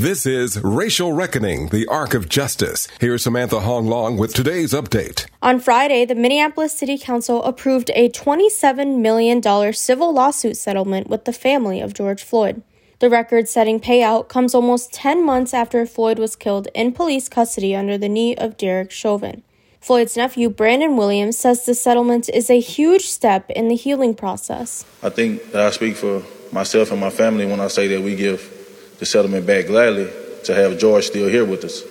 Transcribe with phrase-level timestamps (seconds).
[0.00, 2.88] This is Racial Reckoning, the Arc of Justice.
[3.00, 5.26] Here's Samantha HoangLong with today's update.
[5.42, 9.42] On Friday, the Minneapolis City Council approved a $27 million
[9.74, 12.62] civil lawsuit settlement with the family of George Floyd.
[13.00, 17.76] The record setting payout comes almost 10 months after Floyd was killed in police custody
[17.76, 19.42] under the knee of Derek Chauvin.
[19.82, 24.86] Floyd's nephew, Brandon Williams, says the settlement is a huge step in the healing process.
[25.02, 26.22] I think that I speak for
[26.52, 28.59] myself and my family when I say that we give
[29.00, 30.08] the settlement back gladly
[30.44, 31.82] to have George still here with us.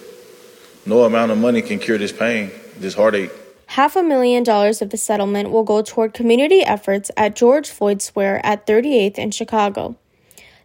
[0.86, 3.32] No amount of money can cure this pain, this heartache.
[3.66, 8.02] Half a million dollars of the settlement will go toward community efforts at George Floyd
[8.02, 9.96] Square at 38th in Chicago.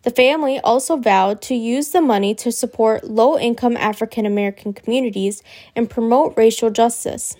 [0.02, 5.42] The family also vowed to use the money to support low income African American communities
[5.74, 7.36] and promote racial justice.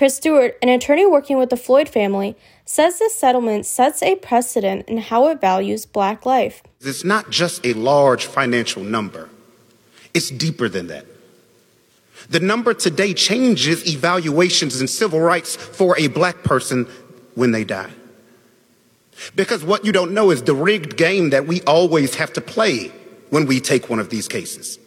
[0.00, 4.88] Chris Stewart, an attorney working with the Floyd family, says this settlement sets a precedent
[4.88, 6.62] in how it values black life.
[6.80, 9.28] It's not just a large financial number,
[10.14, 11.04] it's deeper than that.
[12.30, 16.88] The number today changes evaluations in civil rights for a black person
[17.34, 17.90] when they die.
[19.36, 22.90] Because what you don't know is the rigged game that we always have to play
[23.28, 24.79] when we take one of these cases